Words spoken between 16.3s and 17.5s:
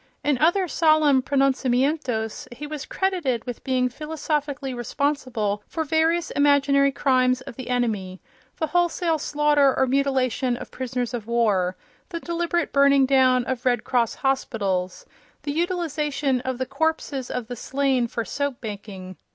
of the corpses of